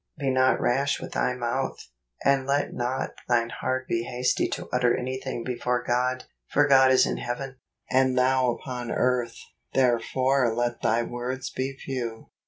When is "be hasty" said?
3.87-4.47